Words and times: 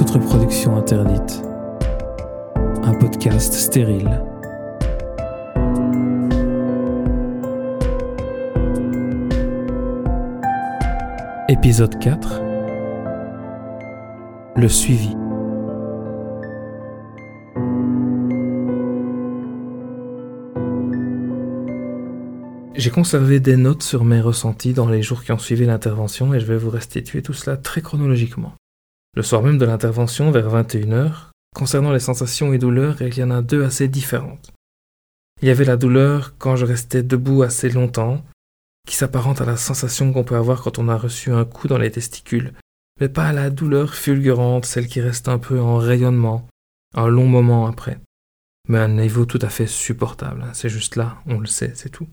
Reproduction 0.00 0.76
interdite. 0.76 1.42
Un 2.82 2.94
podcast 2.94 3.52
stérile. 3.52 4.22
Épisode 11.48 11.98
4 11.98 12.40
Le 14.56 14.68
suivi. 14.68 15.16
J'ai 22.74 22.90
conservé 22.90 23.40
des 23.40 23.56
notes 23.56 23.82
sur 23.82 24.04
mes 24.04 24.20
ressentis 24.20 24.72
dans 24.72 24.88
les 24.88 25.02
jours 25.02 25.24
qui 25.24 25.32
ont 25.32 25.38
suivi 25.38 25.66
l'intervention 25.66 26.34
et 26.34 26.40
je 26.40 26.46
vais 26.46 26.56
vous 26.56 26.70
restituer 26.70 27.22
tout 27.22 27.32
cela 27.32 27.56
très 27.56 27.80
chronologiquement. 27.80 28.52
Le 29.16 29.22
soir 29.22 29.42
même 29.42 29.58
de 29.58 29.64
l'intervention, 29.64 30.32
vers 30.32 30.48
21h, 30.48 31.30
concernant 31.54 31.92
les 31.92 32.00
sensations 32.00 32.52
et 32.52 32.58
douleurs, 32.58 33.00
il 33.00 33.16
y 33.16 33.22
en 33.22 33.30
a 33.30 33.42
deux 33.42 33.64
assez 33.64 33.86
différentes. 33.86 34.52
Il 35.40 35.46
y 35.46 35.52
avait 35.52 35.64
la 35.64 35.76
douleur 35.76 36.34
quand 36.38 36.56
je 36.56 36.66
restais 36.66 37.04
debout 37.04 37.42
assez 37.42 37.68
longtemps, 37.68 38.24
qui 38.88 38.96
s'apparente 38.96 39.40
à 39.40 39.44
la 39.44 39.56
sensation 39.56 40.12
qu'on 40.12 40.24
peut 40.24 40.36
avoir 40.36 40.62
quand 40.62 40.80
on 40.80 40.88
a 40.88 40.96
reçu 40.96 41.30
un 41.30 41.44
coup 41.44 41.68
dans 41.68 41.78
les 41.78 41.92
testicules, 41.92 42.52
mais 43.00 43.08
pas 43.08 43.28
à 43.28 43.32
la 43.32 43.50
douleur 43.50 43.94
fulgurante, 43.94 44.66
celle 44.66 44.88
qui 44.88 45.00
reste 45.00 45.28
un 45.28 45.38
peu 45.38 45.60
en 45.60 45.76
rayonnement, 45.76 46.48
un 46.94 47.06
long 47.06 47.26
moment 47.26 47.66
après. 47.66 48.00
Mais 48.68 48.78
à 48.78 48.84
un 48.84 48.88
niveau 48.88 49.26
tout 49.26 49.38
à 49.42 49.48
fait 49.48 49.68
supportable, 49.68 50.44
c'est 50.54 50.68
juste 50.68 50.96
là, 50.96 51.18
on 51.26 51.38
le 51.38 51.46
sait, 51.46 51.72
c'est 51.74 51.90
tout. 51.90 52.08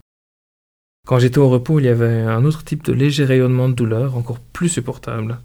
Quand 1.08 1.18
j'étais 1.18 1.40
au 1.40 1.50
repos, 1.50 1.80
il 1.80 1.86
y 1.86 1.90
avait 1.90 2.22
un 2.22 2.46
autre 2.46 2.64
type 2.64 2.84
de 2.84 2.94
léger 2.94 3.26
rayonnement 3.26 3.70
de 3.70 3.74
douleur, 3.74 4.18
encore 4.18 4.40
plus 4.40 4.70
supportable. 4.70 5.40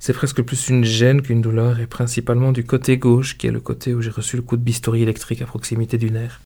C'est 0.00 0.14
presque 0.14 0.42
plus 0.42 0.70
une 0.70 0.82
gêne 0.82 1.20
qu'une 1.20 1.42
douleur, 1.42 1.78
et 1.78 1.86
principalement 1.86 2.52
du 2.52 2.64
côté 2.64 2.96
gauche, 2.96 3.36
qui 3.36 3.46
est 3.46 3.52
le 3.52 3.60
côté 3.60 3.94
où 3.94 4.00
j'ai 4.00 4.10
reçu 4.10 4.36
le 4.36 4.42
coup 4.42 4.56
de 4.56 4.62
bistouri 4.62 5.02
électrique 5.02 5.42
à 5.42 5.46
proximité 5.46 5.98
du 5.98 6.10
nerf. 6.10 6.40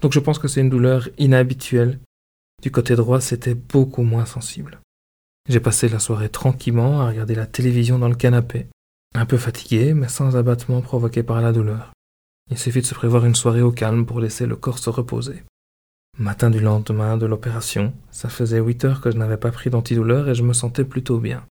Donc 0.00 0.12
je 0.12 0.18
pense 0.18 0.40
que 0.40 0.48
c'est 0.48 0.60
une 0.60 0.68
douleur 0.68 1.08
inhabituelle. 1.16 2.00
Du 2.60 2.72
côté 2.72 2.96
droit, 2.96 3.20
c'était 3.20 3.54
beaucoup 3.54 4.02
moins 4.02 4.26
sensible. 4.26 4.80
J'ai 5.48 5.60
passé 5.60 5.88
la 5.88 6.00
soirée 6.00 6.28
tranquillement 6.28 7.00
à 7.00 7.08
regarder 7.08 7.36
la 7.36 7.46
télévision 7.46 8.00
dans 8.00 8.08
le 8.08 8.16
canapé, 8.16 8.66
un 9.14 9.26
peu 9.26 9.36
fatigué, 9.36 9.94
mais 9.94 10.08
sans 10.08 10.36
abattement 10.36 10.80
provoqué 10.80 11.22
par 11.22 11.40
la 11.40 11.52
douleur. 11.52 11.92
Il 12.50 12.58
suffit 12.58 12.80
de 12.80 12.86
se 12.86 12.94
prévoir 12.94 13.24
une 13.24 13.36
soirée 13.36 13.62
au 13.62 13.70
calme 13.70 14.06
pour 14.06 14.18
laisser 14.18 14.46
le 14.46 14.56
corps 14.56 14.80
se 14.80 14.90
reposer. 14.90 15.44
Matin 16.18 16.50
du 16.50 16.60
lendemain 16.60 17.16
de 17.16 17.26
l'opération, 17.26 17.94
ça 18.10 18.28
faisait 18.28 18.60
huit 18.60 18.84
heures 18.84 19.00
que 19.00 19.10
je 19.12 19.16
n'avais 19.16 19.36
pas 19.36 19.52
pris 19.52 19.70
d'antidouleur 19.70 20.28
et 20.28 20.34
je 20.34 20.42
me 20.42 20.52
sentais 20.52 20.84
plutôt 20.84 21.18
bien. 21.18 21.44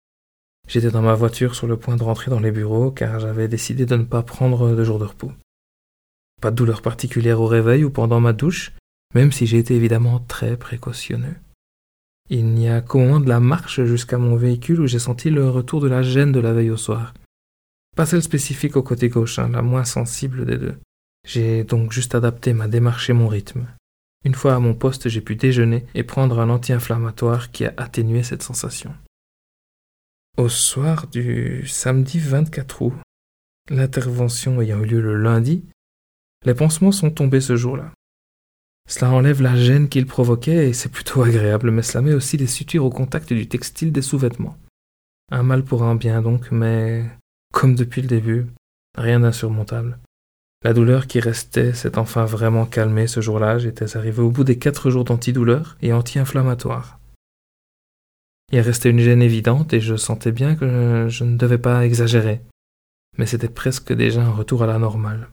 J'étais 0.70 0.92
dans 0.92 1.02
ma 1.02 1.16
voiture 1.16 1.56
sur 1.56 1.66
le 1.66 1.78
point 1.78 1.96
de 1.96 2.04
rentrer 2.04 2.30
dans 2.30 2.40
les 2.40 2.52
bureaux 2.52 2.92
car 2.92 3.20
j'avais 3.20 3.48
décidé 3.48 3.88
de 3.88 3.96
ne 3.96 4.04
pas 4.04 4.22
prendre 4.22 4.76
de 4.76 4.84
jour 4.84 5.00
de 5.00 5.06
repos. 5.06 5.32
Pas 6.42 6.52
de 6.52 6.56
douleur 6.56 6.84
particulière 6.84 7.42
au 7.42 7.48
réveil 7.48 7.84
ou 7.84 7.90
pendant 7.90 8.20
ma 8.20 8.34
douche, 8.34 8.72
même 9.16 9.32
si 9.32 9.48
j'ai 9.48 9.58
été 9.58 9.76
évidemment 9.76 10.20
très 10.20 10.58
précautionneux. 10.58 11.36
Il 12.30 12.46
n'y 12.46 12.70
a 12.70 12.82
qu'au 12.82 13.00
moment 13.00 13.20
de 13.20 13.28
la 13.28 13.40
marche 13.40 13.84
jusqu'à 13.84 14.20
mon 14.20 14.36
véhicule 14.36 14.82
où 14.82 14.86
j'ai 14.86 15.00
senti 15.00 15.32
le 15.32 15.50
retour 15.50 15.82
de 15.82 15.88
la 15.88 16.04
gêne 16.04 16.32
de 16.32 16.40
la 16.40 16.54
veille 16.54 16.70
au 16.70 16.78
soir. 16.78 17.16
Pas 17.98 18.06
celle 18.06 18.22
spécifique 18.22 18.76
au 18.76 18.84
côté 18.84 19.10
gauche, 19.10 19.40
hein, 19.40 19.50
la 19.52 19.64
moins 19.64 19.86
sensible 19.86 20.46
des 20.46 20.60
deux. 20.60 20.76
J'ai 21.28 21.64
donc 21.64 21.92
juste 21.92 22.14
adapté 22.14 22.54
ma 22.54 22.68
démarche 22.68 23.10
et 23.10 23.14
mon 23.14 23.28
rythme. 23.28 23.66
Une 24.24 24.36
fois 24.36 24.54
à 24.54 24.60
mon 24.60 24.76
poste, 24.76 25.10
j'ai 25.10 25.22
pu 25.22 25.36
déjeuner 25.36 25.86
et 25.96 26.04
prendre 26.04 26.40
un 26.40 26.52
anti-inflammatoire 26.52 27.50
qui 27.50 27.66
a 27.66 27.74
atténué 27.78 28.22
cette 28.22 28.44
sensation. 28.44 28.94
Au 30.40 30.48
soir 30.48 31.08
du 31.08 31.68
samedi 31.68 32.18
24 32.18 32.82
août, 32.82 32.94
l'intervention 33.70 34.62
ayant 34.62 34.80
eu 34.80 34.86
lieu 34.86 35.02
le 35.02 35.22
lundi, 35.22 35.66
les 36.46 36.54
pansements 36.54 36.94
sont 36.94 37.12
tombés 37.12 37.42
ce 37.42 37.58
jour-là. 37.58 37.92
Cela 38.88 39.12
enlève 39.12 39.42
la 39.42 39.58
gêne 39.58 39.90
qu'il 39.90 40.06
provoquait 40.06 40.70
et 40.70 40.72
c'est 40.72 40.88
plutôt 40.88 41.24
agréable, 41.24 41.72
mais 41.72 41.82
cela 41.82 42.04
met 42.04 42.14
aussi 42.14 42.38
des 42.38 42.48
sutures 42.48 42.86
au 42.86 42.90
contact 42.90 43.34
du 43.34 43.50
textile 43.50 43.92
des 43.92 44.02
sous-vêtements. 44.02 44.56
Un 45.30 45.44
mal 45.44 45.66
pour 45.66 45.84
un 45.84 45.96
bien 45.96 46.22
donc, 46.22 46.54
mais 46.54 47.04
comme 47.52 47.76
depuis 47.76 48.02
le 48.02 48.08
début, 48.08 48.48
rien 48.98 49.20
d'insurmontable. 49.20 50.00
La 50.64 50.72
douleur 50.72 51.08
qui 51.08 51.20
restait 51.20 51.74
s'est 51.74 51.98
enfin 51.98 52.24
vraiment 52.24 52.66
calmée 52.66 53.08
ce 53.08 53.20
jour-là, 53.20 53.58
j'étais 53.58 53.98
arrivé 53.98 54.22
au 54.22 54.32
bout 54.32 54.46
des 54.46 54.58
quatre 54.58 54.90
jours 54.90 55.04
d'antidouleur 55.04 55.76
et 55.82 55.92
anti-inflammatoire. 55.92 56.99
Il 58.52 58.60
restait 58.60 58.90
une 58.90 59.00
gêne 59.00 59.22
évidente 59.22 59.74
et 59.74 59.80
je 59.80 59.96
sentais 59.96 60.32
bien 60.32 60.56
que 60.56 61.08
je 61.08 61.24
ne 61.24 61.38
devais 61.38 61.58
pas 61.58 61.86
exagérer. 61.86 62.42
Mais 63.18 63.26
c'était 63.26 63.50
presque 63.50 63.94
déjà 63.94 64.24
un 64.24 64.32
retour 64.32 64.64
à 64.64 64.68
la 64.68 64.80
normale. 64.80 65.30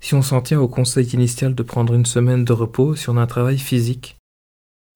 Si 0.00 0.14
on 0.14 0.22
s'en 0.22 0.40
tient 0.40 0.60
au 0.60 0.68
conseil 0.68 1.06
initial 1.08 1.54
de 1.54 1.62
prendre 1.62 1.94
une 1.94 2.06
semaine 2.06 2.44
de 2.44 2.52
repos 2.52 2.94
si 2.94 3.08
on 3.10 3.16
a 3.16 3.22
un 3.22 3.26
travail 3.26 3.58
physique, 3.58 4.16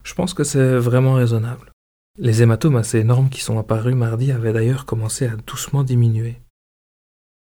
je 0.05 0.15
pense 0.15 0.35
que 0.35 0.45
c'est 0.45 0.77
vraiment 0.77 1.15
raisonnable. 1.15 1.73
Les 2.19 2.43
hématomes 2.43 2.77
assez 2.77 2.99
énormes 2.99 3.31
qui 3.31 3.41
sont 3.41 3.59
apparus 3.59 3.95
mardi 3.95 4.31
avaient 4.31 4.53
d'ailleurs 4.53 4.85
commencé 4.85 5.27
à 5.27 5.37
doucement 5.37 5.83
diminuer. 5.83 6.37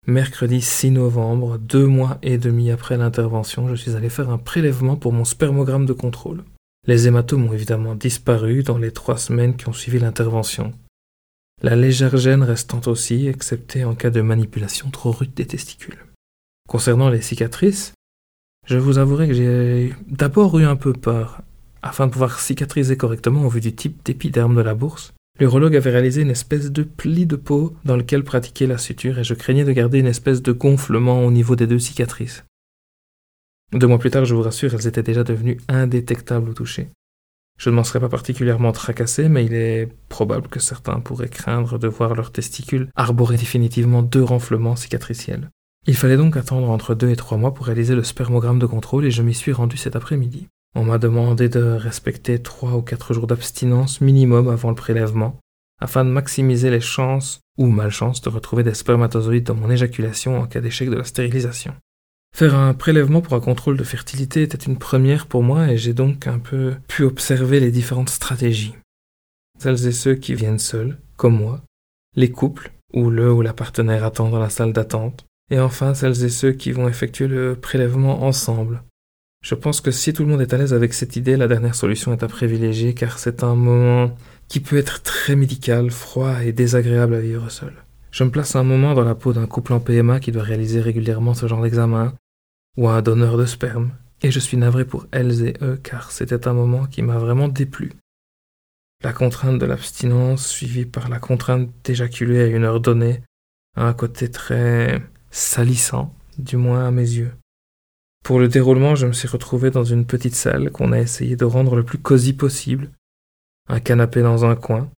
Mercredi 0.05 0.61
6 0.61 0.91
novembre, 0.91 1.57
deux 1.57 1.85
mois 1.85 2.17
et 2.21 2.37
demi 2.37 2.69
après 2.71 2.97
l'intervention, 2.97 3.67
je 3.67 3.75
suis 3.75 3.95
allé 3.95 4.09
faire 4.09 4.29
un 4.29 4.37
prélèvement 4.37 4.95
pour 4.95 5.13
mon 5.13 5.25
spermogramme 5.25 5.85
de 5.85 5.93
contrôle. 5.93 6.43
Les 6.87 7.05
hématomes 7.05 7.49
ont 7.49 7.53
évidemment 7.53 7.95
disparu 7.95 8.63
dans 8.63 8.77
les 8.77 8.91
trois 8.91 9.17
semaines 9.17 9.57
qui 9.57 9.67
ont 9.67 9.73
suivi 9.73 9.99
l'intervention. 9.99 10.73
La 11.61 11.75
légère 11.75 12.15
gêne 12.15 12.43
restant 12.43 12.79
aussi, 12.85 13.27
excepté 13.27 13.83
en 13.83 13.93
cas 13.93 14.09
de 14.09 14.21
manipulation 14.21 14.89
trop 14.89 15.11
rude 15.11 15.33
des 15.33 15.45
testicules. 15.45 16.05
Concernant 16.69 17.09
les 17.09 17.21
cicatrices, 17.21 17.93
je 18.65 18.77
vous 18.77 18.99
avouerai 18.99 19.27
que 19.27 19.33
j'ai 19.33 19.93
d'abord 20.07 20.57
eu 20.59 20.63
un 20.63 20.77
peu 20.77 20.93
peur. 20.93 21.41
Afin 21.81 22.07
de 22.07 22.11
pouvoir 22.11 22.39
cicatriser 22.39 22.95
correctement 22.95 23.45
au 23.45 23.49
vu 23.49 23.59
du 23.59 23.75
type 23.75 24.03
d'épiderme 24.05 24.55
de 24.55 24.61
la 24.61 24.73
bourse, 24.73 25.13
l'urologue 25.39 25.75
avait 25.75 25.91
réalisé 25.91 26.21
une 26.21 26.29
espèce 26.29 26.71
de 26.71 26.83
pli 26.83 27.25
de 27.25 27.35
peau 27.35 27.75
dans 27.83 27.97
lequel 27.97 28.23
pratiquer 28.23 28.65
la 28.65 28.77
suture 28.77 29.19
et 29.19 29.23
je 29.25 29.33
craignais 29.33 29.65
de 29.65 29.73
garder 29.73 29.99
une 29.99 30.07
espèce 30.07 30.41
de 30.41 30.53
gonflement 30.53 31.25
au 31.25 31.31
niveau 31.31 31.57
des 31.57 31.67
deux 31.67 31.79
cicatrices. 31.79 32.45
Deux 33.73 33.87
mois 33.87 33.99
plus 33.99 34.11
tard, 34.11 34.25
je 34.25 34.33
vous 34.33 34.41
rassure, 34.41 34.73
elles 34.73 34.87
étaient 34.87 35.03
déjà 35.03 35.23
devenues 35.23 35.57
indétectables 35.67 36.49
au 36.49 36.53
toucher. 36.53 36.89
Je 37.57 37.69
ne 37.69 37.75
m'en 37.75 37.83
serais 37.83 37.99
pas 37.99 38.07
particulièrement 38.07 38.71
tracassé, 38.71 39.29
mais 39.29 39.43
il 39.43 39.53
est 39.53 39.89
probable 40.09 40.47
que 40.47 40.59
certains 40.59 40.99
pourraient 40.99 41.27
craindre 41.27 41.79
de 41.79 41.87
voir 41.87 42.15
leurs 42.15 42.31
testicules 42.31 42.89
arborer 42.95 43.35
définitivement 43.35 44.03
deux 44.03 44.23
renflements 44.23 44.75
cicatriciels. 44.75 45.49
Il 45.87 45.95
fallait 45.95 46.17
donc 46.17 46.37
attendre 46.37 46.69
entre 46.69 46.95
deux 46.95 47.09
et 47.09 47.15
trois 47.15 47.37
mois 47.37 47.53
pour 47.53 47.65
réaliser 47.65 47.95
le 47.95 48.03
spermogramme 48.03 48.59
de 48.59 48.65
contrôle 48.65 49.05
et 49.05 49.11
je 49.11 49.23
m'y 49.23 49.33
suis 49.33 49.53
rendu 49.53 49.75
cet 49.75 49.95
après-midi. 49.95 50.47
On 50.75 50.83
m'a 50.83 50.97
demandé 50.97 51.49
de 51.49 51.61
respecter 51.61 52.39
trois 52.41 52.73
ou 52.73 52.81
quatre 52.81 53.13
jours 53.13 53.25
d'abstinence 53.25 54.01
minimum 54.01 54.49
avant 54.49 54.69
le 54.69 54.75
prélèvement, 54.75 55.39
afin 55.81 56.05
de 56.05 56.09
maximiser 56.09 56.69
les 56.69 56.81
chances 56.81 57.39
ou 57.57 57.67
malchances 57.67 58.21
de 58.21 58.29
retrouver 58.29 58.63
des 58.63 58.75
spermatozoïdes 58.75 59.45
dans 59.45 59.55
mon 59.55 59.71
éjaculation 59.71 60.39
en 60.39 60.45
cas 60.45 60.61
d'échec 60.61 60.89
de 60.89 60.95
la 60.95 61.03
stérilisation. 61.03 61.73
Faire 62.37 62.53
un 62.53 62.75
prélèvement 62.75 63.21
pour 63.21 63.33
un 63.33 63.39
contrôle 63.39 63.77
de 63.77 63.83
fertilité 63.83 64.43
était 64.43 64.59
une 64.59 64.77
première 64.77 65.25
pour 65.25 65.41
moi 65.41 65.69
et 65.69 65.77
j'ai 65.79 65.95
donc 65.95 66.27
un 66.27 66.37
peu 66.37 66.75
pu 66.87 67.01
observer 67.01 67.59
les 67.59 67.71
différentes 67.71 68.11
stratégies. 68.11 68.75
Celles 69.57 69.87
et 69.87 69.91
ceux 69.91 70.13
qui 70.13 70.35
viennent 70.35 70.59
seuls, 70.59 70.99
comme 71.15 71.35
moi, 71.35 71.63
les 72.15 72.29
couples, 72.29 72.71
où 72.93 73.09
le 73.09 73.33
ou 73.33 73.41
la 73.41 73.53
partenaire 73.53 74.05
attend 74.05 74.29
dans 74.29 74.37
la 74.37 74.51
salle 74.51 74.71
d'attente, 74.71 75.25
et 75.49 75.59
enfin 75.59 75.95
celles 75.95 76.23
et 76.25 76.29
ceux 76.29 76.51
qui 76.51 76.71
vont 76.71 76.87
effectuer 76.87 77.27
le 77.27 77.55
prélèvement 77.55 78.23
ensemble. 78.23 78.83
Je 79.43 79.55
pense 79.55 79.81
que 79.81 79.89
si 79.89 80.13
tout 80.13 80.21
le 80.21 80.29
monde 80.29 80.41
est 80.41 80.53
à 80.53 80.59
l'aise 80.59 80.75
avec 80.75 80.93
cette 80.93 81.15
idée, 81.15 81.37
la 81.37 81.47
dernière 81.47 81.73
solution 81.73 82.13
est 82.13 82.21
à 82.21 82.27
privilégier 82.27 82.93
car 82.93 83.17
c'est 83.17 83.41
un 83.43 83.55
moment 83.55 84.13
qui 84.47 84.59
peut 84.59 84.77
être 84.77 85.01
très 85.01 85.35
médical, 85.35 85.89
froid 85.89 86.43
et 86.43 86.51
désagréable 86.51 87.15
à 87.15 87.19
vivre 87.19 87.49
seul. 87.49 87.73
Je 88.11 88.23
me 88.23 88.29
place 88.29 88.55
un 88.55 88.63
moment 88.63 88.93
dans 88.93 89.03
la 89.03 89.15
peau 89.15 89.33
d'un 89.33 89.47
couple 89.47 89.73
en 89.73 89.79
PMA 89.79 90.19
qui 90.19 90.31
doit 90.31 90.43
réaliser 90.43 90.81
régulièrement 90.81 91.33
ce 91.33 91.47
genre 91.47 91.63
d'examen, 91.63 92.13
ou 92.77 92.87
un 92.87 93.01
donneur 93.01 93.37
de 93.37 93.45
sperme, 93.45 93.91
et 94.21 94.31
je 94.31 94.39
suis 94.39 94.57
navré 94.57 94.85
pour 94.85 95.07
elles 95.11 95.45
et 95.45 95.53
eux 95.61 95.79
car 95.81 96.11
c'était 96.11 96.47
un 96.47 96.53
moment 96.53 96.85
qui 96.85 97.01
m'a 97.01 97.17
vraiment 97.17 97.47
déplu. 97.47 97.93
La 99.03 99.13
contrainte 99.13 99.59
de 99.59 99.65
l'abstinence 99.65 100.47
suivie 100.47 100.85
par 100.85 101.09
la 101.09 101.19
contrainte 101.19 101.69
d'éjaculer 101.83 102.41
à 102.41 102.47
une 102.47 102.63
heure 102.63 102.79
donnée 102.79 103.21
a 103.75 103.87
un 103.87 103.93
côté 103.93 104.31
très 104.31 105.03
salissant, 105.29 106.15
du 106.37 106.57
moins 106.57 106.87
à 106.87 106.91
mes 106.91 107.01
yeux. 107.01 107.31
Pour 108.23 108.39
le 108.39 108.47
déroulement, 108.47 108.95
je 108.95 109.05
me 109.05 109.13
suis 109.13 109.27
retrouvé 109.27 109.69
dans 109.69 109.83
une 109.83 110.05
petite 110.05 110.35
salle 110.35 110.71
qu'on 110.71 110.91
a 110.91 110.99
essayé 110.99 111.35
de 111.35 111.45
rendre 111.45 111.75
le 111.75 111.83
plus 111.83 111.99
cosy 111.99 112.33
possible. 112.33 112.89
Un 113.69 113.79
canapé 113.79 114.21
dans 114.21 114.45
un 114.45 114.55
coin. 114.55 114.89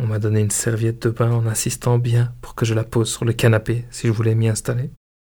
On 0.00 0.06
m'a 0.06 0.20
donné 0.20 0.40
une 0.40 0.50
serviette 0.50 1.02
de 1.02 1.10
bain 1.10 1.32
en 1.32 1.46
insistant 1.46 1.98
bien 1.98 2.32
pour 2.40 2.54
que 2.54 2.64
je 2.64 2.74
la 2.74 2.84
pose 2.84 3.10
sur 3.10 3.24
le 3.24 3.32
canapé 3.32 3.84
si 3.90 4.06
je 4.06 4.12
voulais 4.12 4.36
m'y 4.36 4.48
installer 4.48 4.90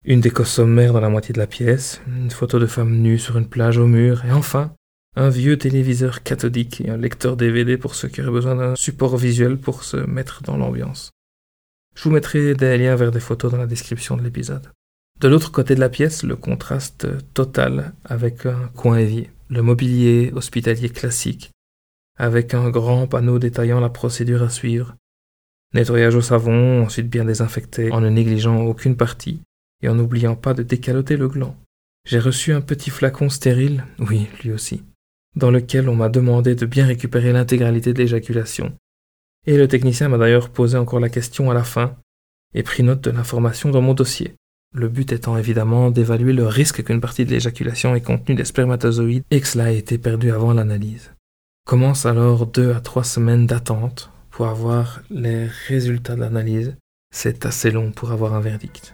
une 0.05 0.21
déco 0.21 0.43
sommaire 0.43 0.93
dans 0.93 1.01
la 1.01 1.09
moitié 1.09 1.33
de 1.33 1.39
la 1.39 1.47
pièce, 1.47 2.01
une 2.07 2.31
photo 2.31 2.59
de 2.59 2.65
femme 2.65 2.97
nue 2.97 3.19
sur 3.19 3.37
une 3.37 3.49
plage 3.49 3.77
au 3.77 3.85
mur, 3.85 4.23
et 4.25 4.31
enfin, 4.31 4.73
un 5.15 5.29
vieux 5.29 5.57
téléviseur 5.57 6.23
cathodique 6.23 6.81
et 6.81 6.89
un 6.89 6.97
lecteur 6.97 7.35
DVD 7.35 7.77
pour 7.77 7.95
ceux 7.95 8.07
qui 8.07 8.21
auraient 8.21 8.31
besoin 8.31 8.55
d'un 8.55 8.75
support 8.75 9.17
visuel 9.17 9.57
pour 9.57 9.83
se 9.83 9.97
mettre 9.97 10.43
dans 10.43 10.57
l'ambiance. 10.57 11.11
Je 11.95 12.03
vous 12.03 12.11
mettrai 12.11 12.55
des 12.55 12.77
liens 12.77 12.95
vers 12.95 13.11
des 13.11 13.19
photos 13.19 13.51
dans 13.51 13.57
la 13.57 13.67
description 13.67 14.15
de 14.15 14.23
l'épisode. 14.23 14.69
De 15.19 15.27
l'autre 15.27 15.51
côté 15.51 15.75
de 15.75 15.81
la 15.81 15.89
pièce, 15.89 16.23
le 16.23 16.37
contraste 16.37 17.07
total 17.33 17.93
avec 18.05 18.45
un 18.45 18.69
coin 18.75 18.97
évier, 18.97 19.31
le 19.49 19.61
mobilier 19.61 20.31
hospitalier 20.33 20.89
classique, 20.89 21.51
avec 22.17 22.53
un 22.53 22.69
grand 22.69 23.05
panneau 23.07 23.37
détaillant 23.37 23.81
la 23.81 23.89
procédure 23.89 24.43
à 24.43 24.49
suivre. 24.49 24.95
Nettoyage 25.73 26.15
au 26.15 26.21
savon, 26.21 26.83
ensuite 26.83 27.09
bien 27.09 27.25
désinfecté, 27.25 27.91
en 27.91 27.99
ne 27.99 28.09
négligeant 28.09 28.61
aucune 28.61 28.95
partie, 28.95 29.41
et 29.81 29.89
en 29.89 29.95
n'oubliant 29.95 30.35
pas 30.35 30.53
de 30.53 30.63
décaloter 30.63 31.17
le 31.17 31.27
gland. 31.27 31.55
J'ai 32.05 32.19
reçu 32.19 32.53
un 32.53 32.61
petit 32.61 32.89
flacon 32.89 33.29
stérile, 33.29 33.85
oui, 33.99 34.27
lui 34.43 34.51
aussi, 34.51 34.83
dans 35.35 35.51
lequel 35.51 35.89
on 35.89 35.95
m'a 35.95 36.09
demandé 36.09 36.55
de 36.55 36.65
bien 36.65 36.85
récupérer 36.85 37.31
l'intégralité 37.31 37.93
de 37.93 37.99
l'éjaculation. 37.99 38.73
Et 39.45 39.57
le 39.57 39.67
technicien 39.67 40.09
m'a 40.09 40.17
d'ailleurs 40.17 40.49
posé 40.49 40.77
encore 40.77 40.99
la 40.99 41.09
question 41.09 41.51
à 41.51 41.53
la 41.53 41.63
fin, 41.63 41.95
et 42.53 42.63
pris 42.63 42.83
note 42.83 43.01
de 43.01 43.11
l'information 43.11 43.69
dans 43.69 43.81
mon 43.81 43.93
dossier. 43.93 44.35
Le 44.73 44.87
but 44.87 45.11
étant 45.11 45.37
évidemment 45.37 45.89
d'évaluer 45.89 46.33
le 46.33 46.45
risque 46.45 46.83
qu'une 46.83 47.01
partie 47.01 47.25
de 47.25 47.31
l'éjaculation 47.31 47.95
ait 47.95 48.01
contenu 48.01 48.35
des 48.35 48.45
spermatozoïdes 48.45 49.23
et 49.31 49.41
que 49.41 49.47
cela 49.47 49.71
ait 49.71 49.79
été 49.79 49.97
perdu 49.97 50.31
avant 50.31 50.53
l'analyse. 50.53 51.11
Commence 51.65 52.05
alors 52.05 52.45
deux 52.45 52.73
à 52.73 52.79
trois 52.79 53.03
semaines 53.03 53.47
d'attente 53.47 54.11
pour 54.29 54.47
avoir 54.47 55.01
les 55.09 55.47
résultats 55.67 56.15
de 56.15 56.21
l'analyse. 56.21 56.75
C'est 57.11 57.45
assez 57.45 57.71
long 57.71 57.91
pour 57.91 58.11
avoir 58.11 58.35
un 58.35 58.41
verdict. 58.41 58.93